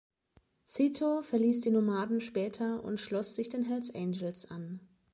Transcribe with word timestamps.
Zito 0.65 1.21
verließ 1.21 1.59
die 1.61 1.69
Nomaden 1.69 2.21
später 2.21 2.83
und 2.83 2.99
schloss 2.99 3.35
sich 3.35 3.49
den 3.49 3.61
Hells 3.63 3.93
Angels 3.93 4.49
an. 4.49 4.79